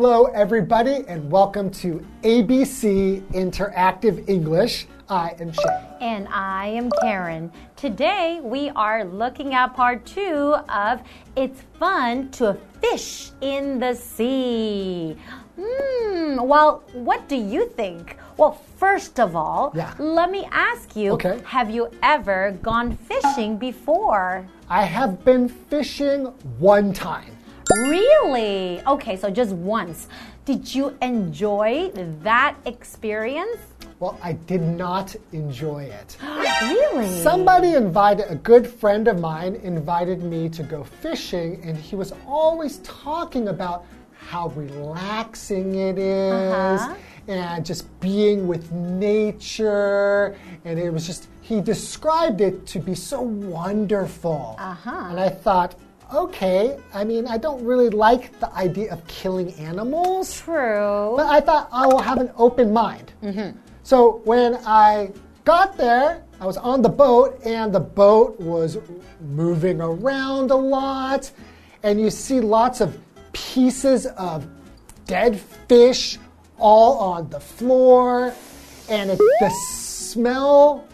[0.00, 4.86] Hello, everybody, and welcome to ABC Interactive English.
[5.08, 5.80] I am Shay.
[6.00, 7.50] And I am Karen.
[7.74, 11.00] Today we are looking at part two of
[11.34, 15.16] It's Fun to Fish in the Sea.
[15.60, 18.18] Hmm, well, what do you think?
[18.36, 19.94] Well, first of all, Yeah.
[19.98, 21.40] let me ask you Okay.
[21.44, 24.46] Have you ever gone fishing before?
[24.70, 26.26] I have been fishing
[26.60, 27.32] one time.
[27.76, 28.80] Really?
[28.86, 30.08] Okay, so just once.
[30.44, 31.90] Did you enjoy
[32.22, 33.58] that experience?
[34.00, 36.16] Well, I did not enjoy it.
[36.62, 37.22] Really?
[37.22, 42.12] Somebody invited, a good friend of mine invited me to go fishing, and he was
[42.26, 43.84] always talking about
[44.16, 46.94] how relaxing it is Uh-huh.
[47.28, 50.36] and just being with nature.
[50.64, 54.56] And it was just, he described it to be so wonderful.
[54.58, 55.06] Uh-huh.
[55.10, 55.76] And I thought,
[56.12, 60.40] okay, I mean, I don't really like the idea of killing animals.
[60.40, 61.14] True.
[61.16, 63.12] But I thought oh, I will have an open mind.
[63.22, 63.58] Mm-hmm.
[63.82, 65.12] So when I
[65.44, 68.78] got there, I was on the boat, and the boat was
[69.20, 71.30] moving around a lot.
[71.82, 72.98] And you see lots of
[73.32, 74.46] pieces of
[75.06, 76.18] dead fish
[76.58, 78.34] all on the floor.
[78.88, 80.86] And it, the smell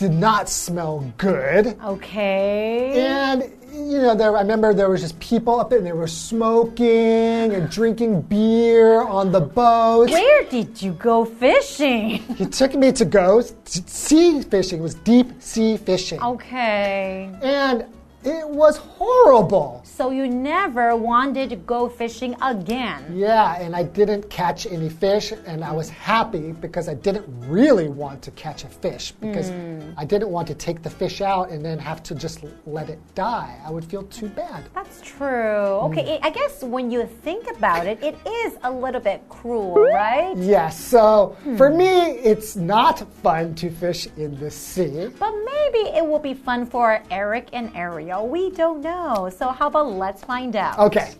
[0.00, 1.78] did not smell good.
[1.84, 3.06] Okay.
[3.06, 6.06] And you know, there I remember there was just people up there and they were
[6.06, 10.08] smoking and drinking beer on the boat.
[10.08, 12.22] Where did you go fishing?
[12.40, 14.78] He took me to go sea fishing.
[14.78, 16.22] It was deep sea fishing.
[16.22, 17.30] Okay.
[17.42, 17.84] And
[18.24, 19.82] it was horrible.
[19.84, 23.04] So you never wanted to go fishing again.
[23.14, 27.88] Yeah, and I didn't catch any fish, and I was happy because I didn't really
[27.88, 29.90] want to catch a fish because hmm.
[29.98, 32.98] I didn't want to take the fish out and then have to just let it
[33.14, 33.60] die.
[33.66, 34.64] I would feel too bad.
[34.74, 35.80] That's true.
[35.80, 35.92] Hmm.
[35.92, 39.74] Okay, I I guess when you think about it, it is a little bit cruel,
[39.74, 40.36] right?
[40.36, 41.56] Yes, so hmm.
[41.56, 45.08] for me, it's not fun to fish in the sea.
[45.18, 48.28] But maybe it will be fun for Eric and Ariel.
[48.28, 49.30] We don't know.
[49.36, 50.78] So how about let's find out?
[50.78, 51.12] Okay.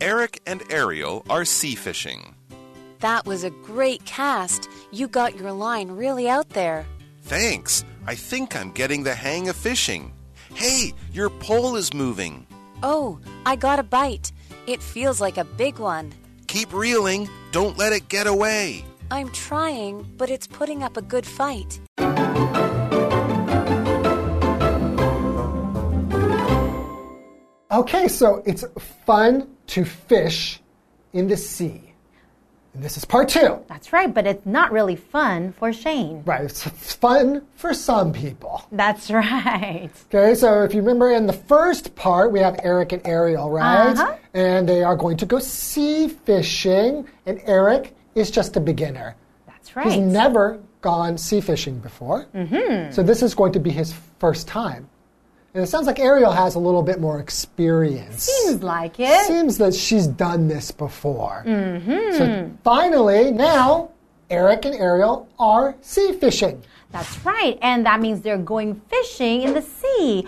[0.00, 2.34] Eric and Ariel are sea fishing.
[3.00, 4.68] That was a great cast.
[4.90, 6.86] You got your line really out there.
[7.22, 7.84] Thanks.
[8.06, 10.12] I think I'm getting the hang of fishing.
[10.54, 12.46] Hey, your pole is moving.
[12.82, 14.32] Oh, I got a bite.
[14.66, 16.12] It feels like a big one.
[16.48, 17.28] Keep reeling.
[17.52, 18.84] Don't let it get away.
[19.10, 21.78] I'm trying, but it's putting up a good fight.
[27.70, 28.64] Okay, so it's
[29.06, 30.58] fun to fish
[31.12, 31.87] in the sea.
[32.78, 33.58] And this is part two.
[33.66, 36.22] That's right, but it's not really fun for Shane.
[36.24, 36.62] Right, it's
[36.94, 38.64] fun for some people.
[38.70, 39.90] That's right.
[40.14, 43.98] Okay, so if you remember in the first part, we have Eric and Ariel, right?
[43.98, 44.14] Uh-huh.
[44.32, 49.16] And they are going to go sea fishing, and Eric is just a beginner.
[49.48, 49.90] That's right.
[49.90, 52.26] He's never gone sea fishing before.
[52.32, 52.92] Mm-hmm.
[52.92, 54.88] So this is going to be his first time.
[55.54, 58.24] And it sounds like Ariel has a little bit more experience.
[58.24, 59.26] Seems like it.
[59.26, 61.42] Seems that she's done this before.
[61.46, 62.16] Mm-hmm.
[62.16, 63.90] So finally, now
[64.30, 66.62] Eric and Ariel are sea fishing.
[66.90, 67.58] That's right.
[67.60, 70.26] And that means they're going fishing in the sea.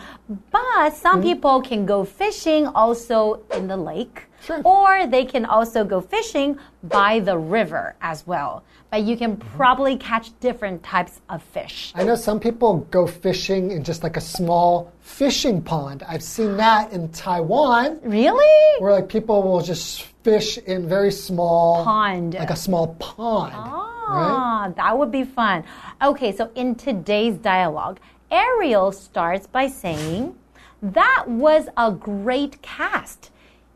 [0.50, 4.24] But some people can go fishing also in the lake.
[4.42, 4.60] Sure.
[4.64, 8.64] Or they can also go fishing by the river as well.
[8.90, 11.92] But you can probably catch different types of fish.
[11.94, 16.02] I know some people go fishing in just like a small fishing pond.
[16.08, 18.80] I've seen that in Taiwan, Really?
[18.80, 22.34] where like people will just fish in very small Pond.
[22.34, 23.52] like a small pond.
[23.52, 24.30] Right?
[24.32, 25.64] Ah, that would be fun.
[26.02, 27.98] Okay, so in today's dialogue,
[28.30, 30.34] Ariel starts by saying,
[30.82, 33.30] That was a great cast.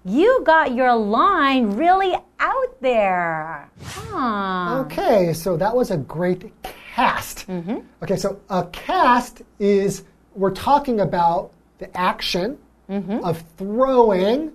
[0.04, 3.68] You got your line really out there.
[3.84, 4.82] Huh.
[4.86, 7.46] Okay, so that was a great cast.
[7.48, 7.78] Mm-hmm.
[8.02, 10.04] Okay, so a cast is
[10.34, 12.58] we're talking about the action
[12.90, 13.24] Mm-hmm.
[13.24, 14.52] of throwing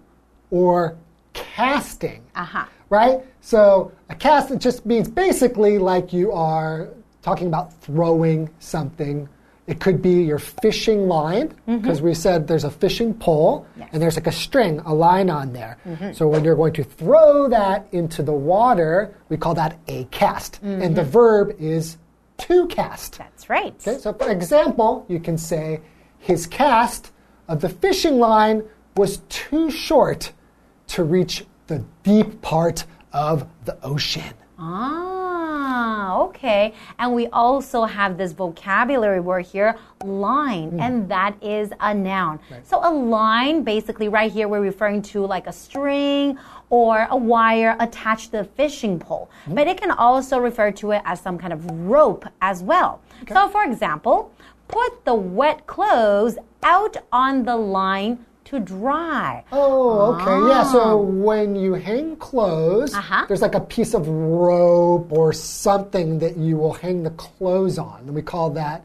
[0.51, 0.95] or
[1.33, 2.23] casting.
[2.35, 2.63] Uh-huh.
[2.91, 3.21] Right?
[3.41, 6.89] So a cast it just means basically like you are
[7.23, 9.27] talking about throwing something.
[9.65, 14.15] It could be your fishing line, because we said there's a fishing pole and there's
[14.15, 15.79] like a string, a line on there.
[16.13, 20.59] So when you're going to throw that into the water, we call that a cast.
[20.61, 21.97] And the verb is
[22.39, 23.17] to cast.
[23.17, 23.75] That's right.
[23.87, 25.81] Okay, so for example, you can say
[26.17, 27.11] his cast
[27.47, 28.63] of the fishing line
[28.95, 30.31] was too short
[30.87, 34.33] to reach the deep part of the ocean.
[34.57, 35.09] Ah.
[35.71, 36.73] Ah, okay.
[36.97, 42.39] And we also have this vocabulary word here, line, and that is a noun.
[42.63, 47.75] So a line, basically, right here, we're referring to like a string or a wire
[47.79, 49.29] attached to a fishing pole.
[49.47, 53.01] But it can also refer to it as some kind of rope as well.
[53.27, 54.31] So, for example,
[54.67, 59.43] put the wet clothes out on the line to dry.
[59.51, 60.49] Oh, okay.
[60.49, 63.25] Yeah, so when you hang clothes, Uh-huh.
[63.27, 68.01] there's like a piece of rope or something that you will hang the clothes on.
[68.07, 68.83] And we call that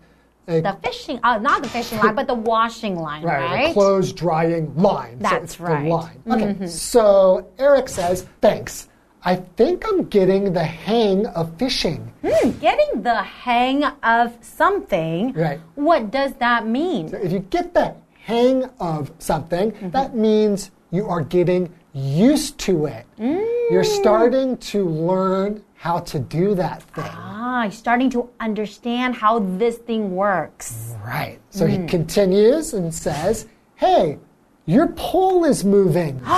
[0.49, 3.71] a, The fishing, uh, not the fishing line, but the washing line, right, right?
[3.71, 5.19] a clothes drying line.
[5.21, 5.85] so That's it's right.
[5.85, 6.23] the line.
[6.31, 8.89] Okay, so Eric says, thanks.
[9.27, 12.13] I think I'm getting the hang of fishing.
[12.23, 15.33] Hmm, getting the hang of something.
[15.33, 15.61] Right.
[15.77, 17.09] What does that mean?
[17.15, 19.91] If you get the hang of something, Mm-hmm.
[19.91, 23.07] that means you are getting used to it.
[23.19, 24.01] You're Mm.
[24.01, 27.05] starting to learn how to do that thing.
[27.13, 30.95] Ah, starting to understand how this thing works.
[31.05, 31.39] Right.
[31.51, 31.71] So Mm.
[31.73, 33.47] he continues and says,
[33.77, 34.19] Hey,
[34.65, 36.15] your pole is moving.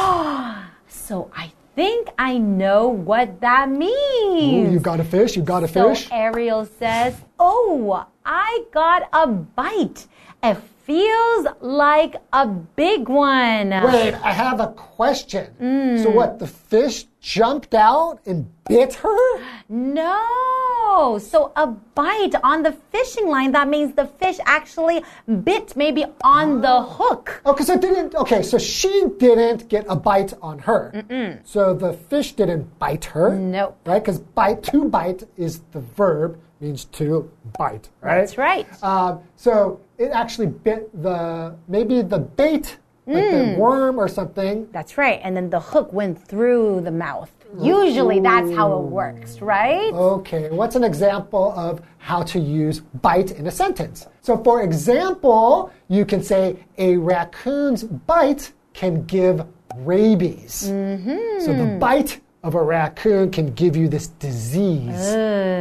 [0.88, 4.68] So I think I know what that means.
[4.68, 5.36] Ooh, you got a fish?
[5.36, 6.08] You got a so fish?
[6.10, 10.06] Ariel says, Oh, I got a bite.
[10.42, 10.56] It
[10.86, 13.70] feels like a big one.
[13.70, 15.52] Wait, I have a question.
[15.60, 16.02] Mm.
[16.02, 19.40] So what, the fish jumped out and bit her?
[19.68, 21.18] No.
[21.20, 25.02] So a bite on the fishing line, that means the fish actually
[25.42, 27.42] bit maybe on the hook.
[27.44, 28.14] Oh, because I didn't.
[28.14, 31.42] Okay, so she didn't get a bite on her.
[31.44, 33.36] So the fish didn't bite her.
[33.36, 33.76] Nope.
[33.84, 33.98] Right?
[34.02, 37.88] Because bite, to bite is the verb, means to bite.
[38.00, 38.20] Right?
[38.20, 38.66] That's right.
[38.82, 44.68] Um, so it actually bit the maybe the bait, like the worm or something.
[44.72, 45.20] That's right.
[45.22, 47.30] And then the hook went through the mouth.
[47.60, 49.92] Usually that's how it works, right?
[49.92, 54.08] Okay, what's an example of how to use bite in a sentence?
[54.20, 60.52] So, for example, you can say a raccoon's bite can give rabies.
[60.52, 65.04] So, the bite of a raccoon can give you this disease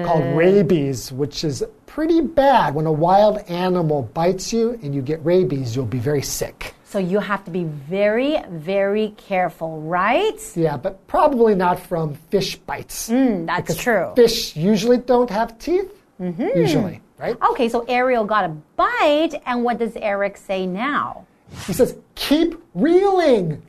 [0.06, 0.36] called oh.
[0.36, 2.76] rabies, which is pretty bad.
[2.76, 6.76] When a wild animal bites you and you get rabies, you'll be very sick.
[6.84, 10.40] So you have to be very, very careful, right?
[10.56, 13.10] Yeah, but probably not from fish bites.
[13.10, 14.14] Mm, that's Because true.
[14.16, 15.92] Fish usually don't have teeth.
[16.22, 16.56] Mm-hmm.
[16.56, 17.36] Usually, right?
[17.50, 21.26] Okay, so Ariel got a bite, and what does Eric say now?
[21.66, 23.64] He says, keep reeling.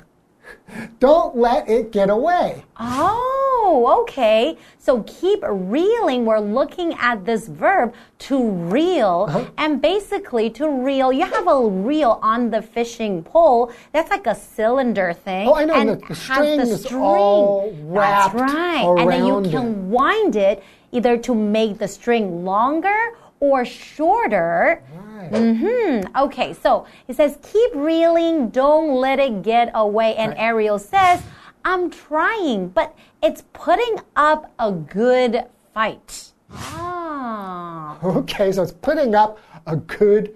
[1.00, 2.64] Don't let it get away.
[2.78, 4.56] Oh, okay.
[4.78, 6.24] So keep reeling.
[6.24, 9.26] We're looking at this verb to reel.
[9.28, 9.44] Uh-huh.
[9.58, 13.72] And basically, to reel, you have a reel on the fishing pole.
[13.92, 15.48] That's like a cylinder thing.
[15.48, 17.02] Oh, I know, And the- the string the is string.
[17.02, 18.94] all wrapped That's right.
[18.98, 20.62] And then you can wind it
[20.92, 24.82] either to make the string longer or shorter.
[25.30, 26.16] Mm-hmm.
[26.16, 30.14] Okay, so it says, keep reeling, don't let it get away.
[30.16, 31.22] And Ariel says,
[31.64, 36.32] I'm trying, but it's putting up a good fight.
[36.50, 37.98] Ah.
[38.04, 40.34] Okay, so it's putting up a good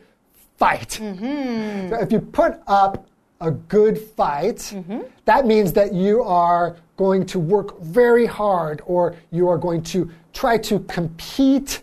[0.56, 0.98] fight.
[1.00, 1.90] Mm-hmm.
[1.90, 3.06] So if you put up
[3.40, 5.00] a good fight, Mm-hmm.
[5.24, 10.10] that means that you are going to work very hard or you are going to
[10.32, 11.82] try to compete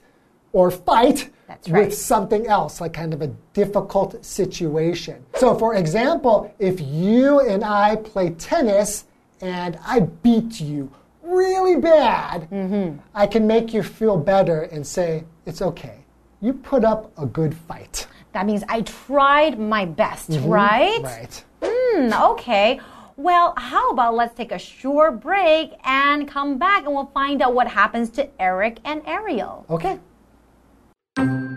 [0.54, 1.88] or fight right.
[1.88, 5.24] with something else, like kind of a difficult situation.
[5.36, 9.06] So, for example, if you and I play tennis
[9.42, 13.00] and I beat you really bad, Mm-hmm.
[13.13, 16.06] I can make you feel better and say, it's okay.
[16.42, 18.08] You put up a good fight.
[18.34, 21.01] That means I tried my best, right?
[21.01, 21.44] Right.
[21.63, 22.80] Hmm, okay.
[23.16, 27.56] Well, how about let's take a short break and come back and we'll find out
[27.56, 29.66] what happens to Eric and Ariel.
[29.70, 30.00] Okay.
[31.18, 31.50] Wow,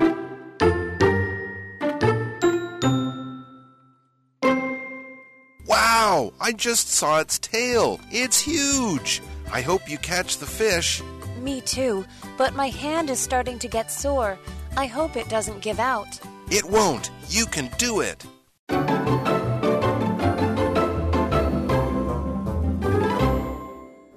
[6.41, 8.01] I just saw its tail.
[8.11, 9.21] It's huge.
[9.53, 11.03] I hope you catch the fish.
[11.43, 12.07] Me too,
[12.39, 14.39] but my hand is starting to get sore.
[14.79, 16.19] I hope it doesn't give out.
[16.51, 17.11] It won't.
[17.29, 18.25] You can do it.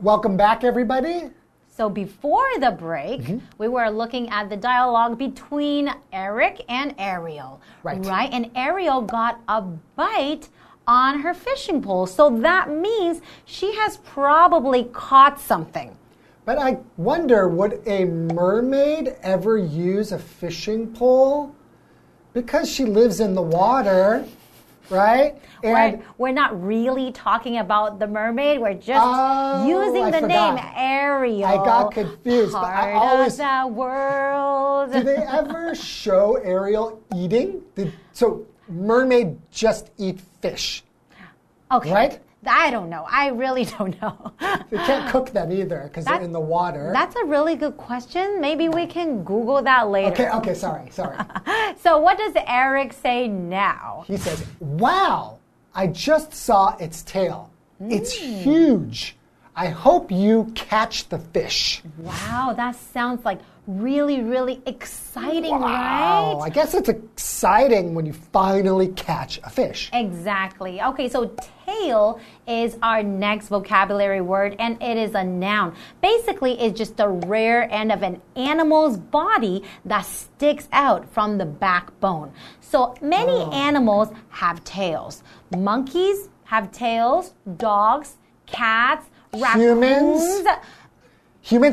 [0.02, 1.32] Welcome back, everybody.
[1.76, 3.38] So before the break, Mm-hmm.
[3.58, 7.62] we were looking at the dialogue between Eric and Ariel.
[7.82, 8.06] Right.
[8.06, 8.30] Right?
[8.32, 10.50] And Ariel got a bite
[10.86, 12.06] on her fishing pole.
[12.06, 15.98] So that means she has probably caught something.
[16.46, 21.56] But I wonder would a mermaid ever use a fishing pole?
[22.34, 24.26] Because she lives in the water,
[24.90, 25.36] right?
[25.64, 28.60] We're, we're not really talking about the mermaid.
[28.60, 30.74] We're just Oh, using I the name forgot.
[30.76, 31.46] Ariel.
[31.46, 34.92] I got confused, but I Part always- of the world.
[34.92, 37.62] Did they ever show Ariel eating?
[37.76, 40.84] Did, so mermaid just eat fish.
[41.72, 41.92] okay.
[41.94, 42.20] right?
[42.46, 43.06] I don't know.
[43.10, 44.32] I really don't know.
[44.70, 46.92] They can't cook them either because they're in the water.
[46.94, 48.42] That's a really good question.
[48.42, 50.12] Maybe we can Google that later.
[50.12, 51.18] okay, okay, sorry, sorry.
[51.82, 54.04] So, what does Eric say now?
[54.08, 55.40] He says, Wow,
[55.76, 57.50] I just saw its tail.
[57.82, 58.42] It's Mm.
[58.42, 59.16] huge.
[59.56, 61.82] I hope you catch the fish.
[61.98, 66.46] Wow, that sounds like really, really exciting, Wow, right?
[66.46, 69.90] I guess it's exciting when you finally catch a fish.
[69.94, 70.82] Exactly.
[70.82, 71.34] Okay, so
[71.66, 75.76] tail is our next vocabulary word and it is a noun.
[76.02, 81.46] Basically, it's just the rear end of an animal's body that sticks out from the
[81.46, 82.32] backbone.
[82.60, 83.52] So many oh.
[83.52, 85.24] animals have tails.
[85.56, 89.64] Monkeys have tails, dogs, cats, raccoons.
[89.64, 90.48] Humans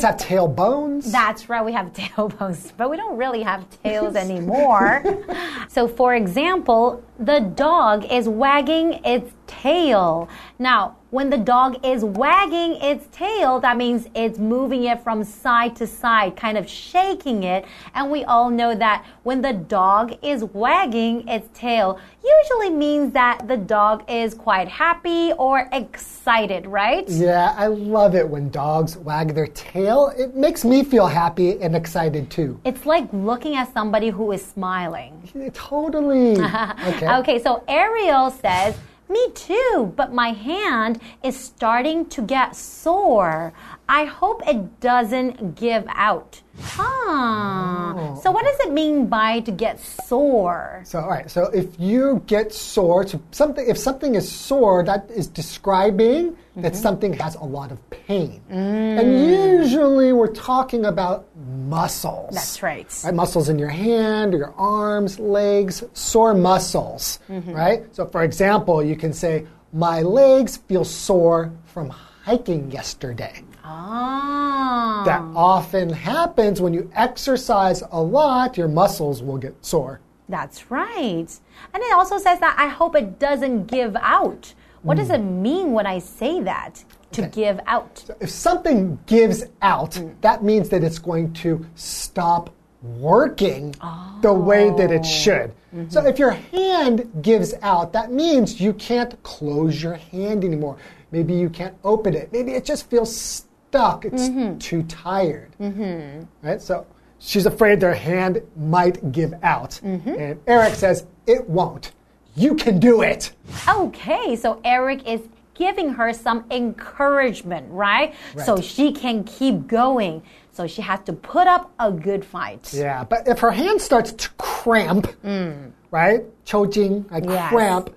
[0.03, 1.13] have tailbones.
[1.13, 5.05] That's right, we have tailbones, but we don't really have tails anymore.
[5.69, 10.29] so, for example, the dog is wagging its tail.
[10.59, 15.75] Now, when the dog is wagging its tail, that means it's moving it from side
[15.77, 17.65] to side, kind of shaking it.
[17.95, 23.49] And we all know that when the dog is wagging its tail, usually means that
[23.49, 27.09] the dog is quite happy or excited, right?
[27.09, 30.13] Yeah, I love it when dogs wag their tail.
[30.17, 32.61] It makes me feel happy and excited too.
[32.65, 35.51] It's like looking at somebody who is smiling.
[35.55, 36.39] Totally.
[36.91, 37.09] Okay.
[37.19, 38.77] Okay, so Ariel says,
[39.11, 43.53] Me too, but my hand is starting to get sore.
[43.91, 46.41] I hope it doesn't give out.
[46.61, 48.15] Huh.
[48.23, 50.83] So, what does it mean by to get sore?
[50.85, 51.29] So, all right.
[51.29, 56.73] So, if you get sore, so something, if something is sore, that is describing that
[56.73, 56.83] mm-hmm.
[56.83, 58.41] something has a lot of pain.
[58.49, 59.59] And mm.
[59.59, 62.35] usually, we're talking about muscles.
[62.35, 62.87] That's right.
[63.05, 67.19] Right, muscles in your hand, or your arms, legs, sore muscles.
[67.29, 67.53] Mm-hmm.
[67.53, 67.97] Right.
[67.97, 71.91] So, for example, you can say, "My legs feel sore from
[72.25, 75.03] hiking yesterday." Ah.
[75.05, 78.57] That often happens when you exercise a lot.
[78.57, 80.01] Your muscles will get sore.
[80.29, 81.29] That's right.
[81.75, 84.55] And it also says that I hope it doesn't give out.
[84.83, 85.17] What does mm.
[85.17, 86.85] it mean when I say that?
[87.13, 87.31] To Okay.
[87.31, 88.05] give out.
[88.21, 90.15] If something gives out, mm.
[90.21, 92.51] that means that it's going to stop
[92.83, 93.75] working
[94.23, 95.53] the way that it should.
[95.75, 95.87] Oh.
[95.89, 96.09] So mm-hmm.
[96.09, 100.77] if your hand gives out, that means you can't close your hand anymore.
[101.13, 102.33] Maybe you can't open it.
[102.33, 104.05] Maybe it just feels stuck.
[104.05, 104.59] It's mm-hmm.
[104.59, 105.55] too tired.
[105.61, 106.25] Mm-hmm.
[106.47, 106.61] Right?
[106.61, 106.87] So
[107.19, 109.81] she's afraid their hand might give out.
[109.83, 110.09] Mm-hmm.
[110.09, 111.93] And Eric says, it won't.
[112.37, 113.33] You can do it.
[113.69, 115.21] Okay, so Eric is
[115.55, 118.15] giving her some encouragement, right?
[118.45, 120.23] So she can keep going.
[120.53, 122.73] So she has to put up a good fight.
[122.73, 125.71] Yeah, but if her hand starts to cramp, mm.
[125.91, 126.25] right?
[126.45, 127.51] Choking, like Yes.
[127.51, 127.91] cramp,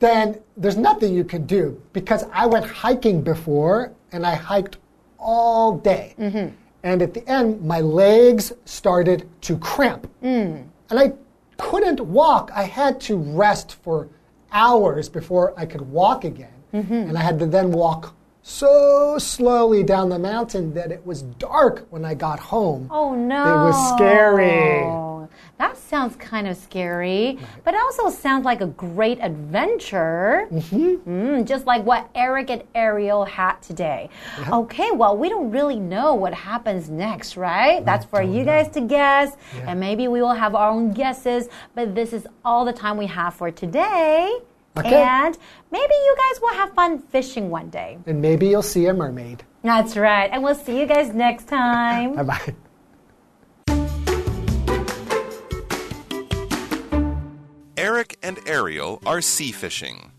[0.00, 4.78] then there's nothing you can do because I went hiking before and I hiked
[5.18, 6.14] all day.
[6.18, 6.54] Mm-hmm.
[6.84, 10.08] And at the end, my legs started to cramp.
[10.22, 10.64] Mm.
[10.90, 11.12] And I
[11.56, 12.50] couldn't walk.
[12.54, 14.08] I had to rest for
[14.52, 16.54] hours before I could walk again.
[16.72, 16.94] Mm-hmm.
[16.94, 21.86] And I had to then walk so slowly down the mountain that it was dark
[21.90, 22.88] when I got home.
[22.90, 23.42] Oh no.
[23.42, 24.82] It was scary.
[25.58, 30.48] That sounds kind of scary, but it also sounds like a great adventure.
[30.50, 31.44] Mm-hmm.
[31.44, 34.10] just like what Eric and Ariel had today.
[34.50, 37.84] Okay, well, we don't really know what happens next, right?
[37.84, 39.70] That's for you guys to guess, yeah.
[39.70, 43.06] and maybe we will have our own guesses, but this is all the time we
[43.06, 44.38] have for today.
[44.78, 45.02] Okay.
[45.02, 45.36] And
[45.70, 47.98] maybe you guys will have fun fishing one day.
[48.06, 49.44] And maybe you'll see a mermaid.
[49.62, 50.30] That's right.
[50.32, 52.14] And we'll see you guys next time.
[52.16, 52.54] Bye bye.
[58.08, 60.10] Eric and Ariel are sea fishing.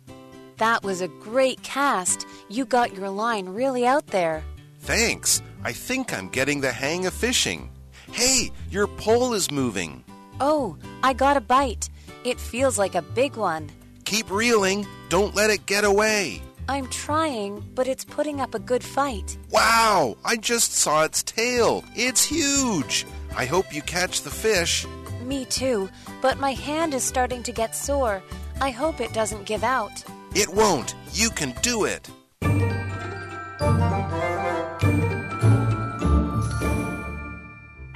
[0.58, 2.28] That was a great cast.
[2.50, 4.44] You got your line really out there.
[4.82, 5.42] Thanks.
[5.64, 7.70] I think I'm getting the hang of fishing.
[8.12, 10.04] Hey, your pole is moving.
[10.40, 11.90] Oh, I got a bite.
[12.24, 13.70] It feels like a big one.
[14.06, 14.86] Keep reeling.
[15.10, 16.42] Don't let it get away.
[16.68, 19.38] I'm trying, but it's putting up a good fight.
[19.50, 21.84] Wow, I just saw its tail.
[21.96, 23.06] It's huge.
[23.36, 24.86] I hope you catch the fish.
[25.29, 25.89] Me too,
[26.21, 28.21] but my hand is starting to get sore.
[28.61, 30.05] I hope it doesn't give out.
[30.35, 30.95] It won't.
[31.13, 32.09] You can do it.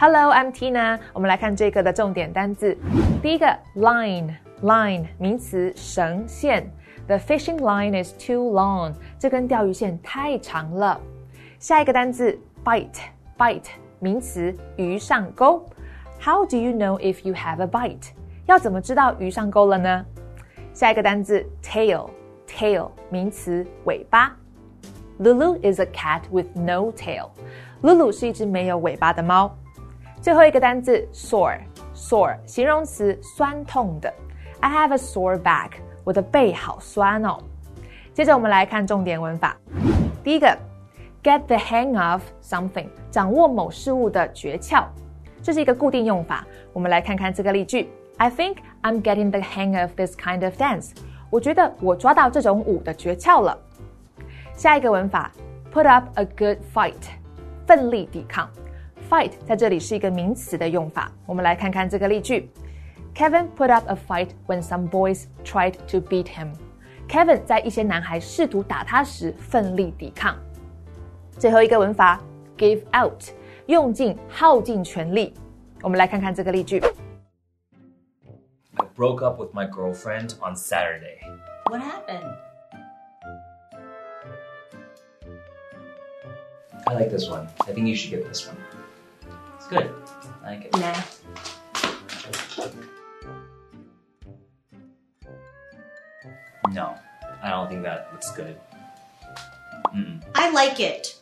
[0.00, 1.00] Hello, I'm Tina。
[1.12, 2.76] 我们来看这个的重点单字。
[3.20, 6.72] 第一个 line line 名词，绳线。
[7.08, 8.94] The fishing line is too long。
[9.18, 11.00] 这根钓鱼线太长了。
[11.58, 15.68] 下一个单字 bite，bite 名词，鱼上钩。
[16.22, 18.10] How do you know if you have a bite？
[18.46, 20.04] 要怎么知道鱼上钩了呢？
[20.74, 24.34] 下一个单字 tail，tail 名词，尾巴。
[25.18, 29.54] Lulu is a cat with no tail。Lulu 是一只没有尾巴的猫。
[30.20, 34.12] 最后一个单字 sore，sore 形容词，酸痛的。
[34.60, 35.72] I have a sore back。
[36.04, 37.38] 我的背好酸哦。
[38.14, 39.56] 接着我们来看重点文法。
[40.24, 40.56] 第一个，
[41.22, 44.84] get the hang of something，掌握某事物的诀窍，
[45.43, 46.47] 这是一个固定用法。
[46.71, 50.91] 我们来看看这个例句：I think I'm getting the hang of this kind of dance。
[51.29, 53.55] 我觉得我抓到这种舞的诀窍了。
[54.55, 55.31] 下一个文法
[55.73, 56.93] ，put up a good fight，
[57.67, 58.49] 奋力抵抗。
[59.09, 61.11] fight 在这里是一个名词的用法。
[61.25, 62.49] 我们来看看这个例句。
[63.13, 66.53] Kevin put up a fight when some boys tried to beat him.
[67.07, 70.35] Kevin 在一些男孩试图打他时奋力抵抗。
[71.37, 72.19] 最后一个文法
[72.57, 73.21] ，give out，
[73.66, 75.34] 用尽、耗尽全力。
[75.82, 76.80] 我们来看看这个例句。
[78.76, 81.18] I broke up with my girlfriend on Saturday.
[81.66, 82.36] What happened?
[86.86, 87.48] I like this one.
[87.66, 88.56] I think you should get this one.
[89.56, 89.90] It's good.
[90.42, 90.76] I like it.
[90.78, 90.94] Nah.
[96.72, 96.94] No,
[97.42, 98.56] I don't think that looks good.
[99.94, 100.22] Mm-mm.
[100.34, 101.14] I like it.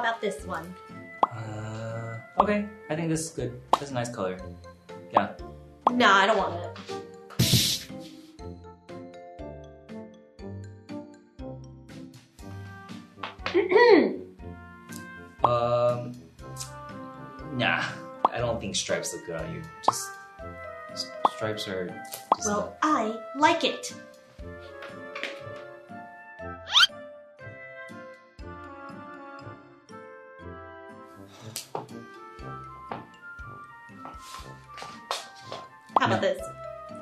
[0.00, 0.74] How about this one?
[1.30, 3.60] Uh, okay, I think this is good.
[3.72, 4.38] That's a nice color.
[5.12, 5.32] Yeah.
[5.92, 7.86] No, I don't want it.
[15.42, 16.12] Um,
[17.54, 17.82] nah,
[18.32, 19.62] I don't think stripes look good on you.
[19.84, 20.08] Just
[21.34, 21.94] stripes are.
[22.44, 23.94] Well, I like it.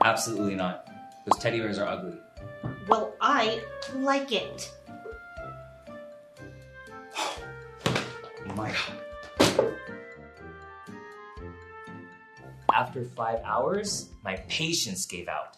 [0.07, 0.87] absolutely not.
[1.25, 2.17] Those teddy bears are ugly.
[2.87, 3.61] Well, I
[3.95, 4.71] like it.
[8.49, 8.99] Oh my god.
[12.73, 15.57] After five hours, my patience gave out.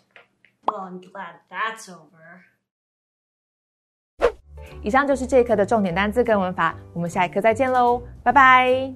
[0.67, 2.43] Well, I'm glad that's over.
[4.83, 8.93] 以上就是这一课的重点单词跟文法，我们下一课再见喽，拜拜。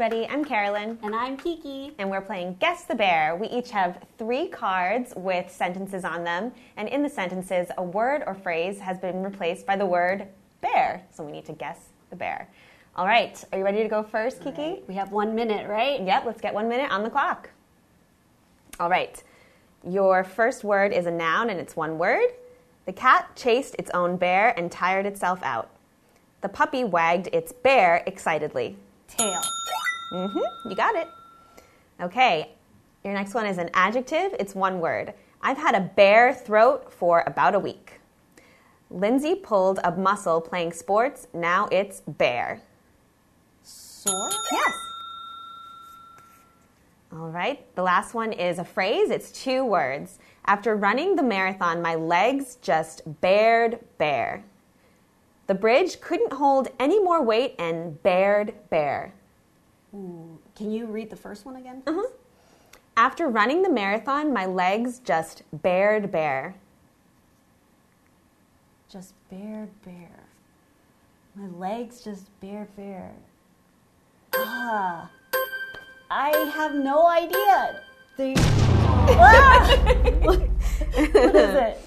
[0.00, 0.28] Everybody.
[0.28, 0.96] I'm Carolyn.
[1.02, 1.92] And I'm Kiki.
[1.98, 3.34] And we're playing Guess the Bear.
[3.34, 6.52] We each have three cards with sentences on them.
[6.76, 10.28] And in the sentences, a word or phrase has been replaced by the word
[10.60, 11.02] bear.
[11.10, 11.80] So we need to guess
[12.10, 12.48] the bear.
[12.94, 13.42] All right.
[13.50, 14.82] Are you ready to go first, Kiki?
[14.86, 16.00] We have one minute, right?
[16.00, 16.26] Yep.
[16.26, 17.50] Let's get one minute on the clock.
[18.78, 19.20] All right.
[19.82, 22.28] Your first word is a noun and it's one word.
[22.86, 25.70] The cat chased its own bear and tired itself out.
[26.40, 28.76] The puppy wagged its bear excitedly.
[29.08, 29.40] Tail.
[30.12, 30.68] Mm-hmm.
[30.68, 31.08] You got it.
[32.00, 32.52] Okay.
[33.04, 34.34] Your next one is an adjective.
[34.38, 35.14] It's one word.
[35.40, 38.00] I've had a bare throat for about a week.
[38.90, 41.28] Lindsay pulled a muscle playing sports.
[41.32, 42.62] Now it's bare.
[43.62, 44.30] Sore.
[44.50, 44.74] Yes.
[47.12, 47.74] All right.
[47.74, 49.10] The last one is a phrase.
[49.10, 50.18] It's two words.
[50.46, 54.44] After running the marathon, my legs just bared bare.
[55.46, 59.14] The bridge couldn't hold any more weight and bared bare.
[59.92, 61.82] Can you read the first one again?
[61.86, 62.08] Uh-huh.
[62.96, 66.56] After running the marathon, my legs just bared bare.
[68.88, 70.24] Just bare, bare.
[71.34, 73.12] My legs just bare, bare.
[74.34, 75.10] Ah,
[76.10, 77.82] I have no idea.
[78.16, 78.34] The
[79.20, 79.76] ah!
[80.22, 81.78] what is it?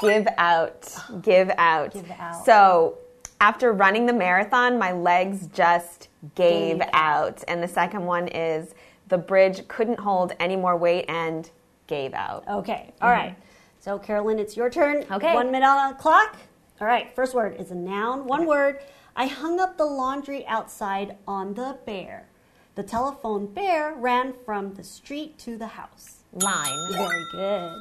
[0.00, 0.94] Give out.
[1.22, 1.92] Give out.
[1.94, 2.44] Give out.
[2.44, 2.98] So,
[3.42, 7.42] after running the marathon, my legs just gave Gave out.
[7.48, 8.74] And the second one is
[9.08, 11.50] the bridge couldn't hold any more weight and
[11.88, 12.44] gave out.
[12.48, 13.36] Okay, all right.
[13.80, 15.04] So, Carolyn, it's your turn.
[15.10, 15.34] Okay.
[15.34, 16.36] One minute on the clock.
[16.80, 18.78] All right, first word is a noun, one word.
[19.16, 22.28] I hung up the laundry outside on the bear.
[22.76, 26.22] The telephone bear ran from the street to the house.
[26.32, 26.92] Line.
[26.92, 27.72] Very good.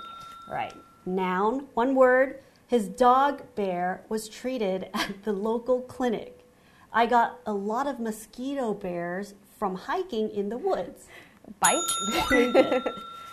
[0.50, 0.74] All right,
[1.06, 2.40] noun, one word.
[2.72, 6.46] His dog bear was treated at the local clinic.
[6.94, 11.04] I got a lot of mosquito bears from hiking in the woods.
[11.60, 11.76] bite.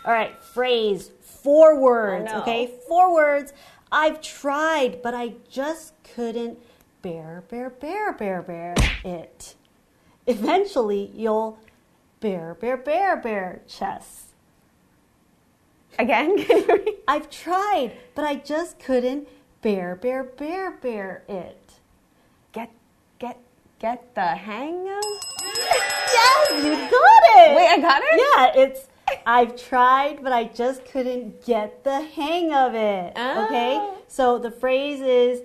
[0.04, 2.74] All right, phrase, four words, okay?
[2.88, 3.52] Four words.
[3.92, 6.58] I've tried, but I just couldn't
[7.02, 8.74] bear, bear, bear, bear, bear
[9.04, 9.54] it.
[10.26, 11.60] Eventually, you'll
[12.18, 14.27] bear, bear, bear, bear chess.
[15.98, 16.94] Again, can you read?
[17.08, 19.28] I've tried, but I just couldn't
[19.62, 21.72] bear, bear, bear, bear it.
[22.52, 22.70] get
[23.18, 23.38] get
[23.78, 25.04] get the hang of.
[26.10, 27.56] Yes, you got it.
[27.56, 28.54] Wait, I got it?
[28.56, 28.88] Yeah, it's
[29.26, 33.10] I've tried, but I just couldn't get the hang of it.
[33.10, 33.76] Okay?
[33.78, 33.98] Oh.
[34.08, 35.42] So the phrase is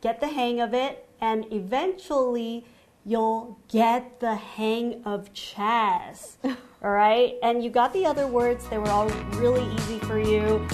[0.00, 2.64] get the hang of it, and eventually
[3.06, 6.38] you'll get the hang of chess.
[6.82, 7.34] All right?
[7.42, 10.66] And you got the other words, they were all really easy for you.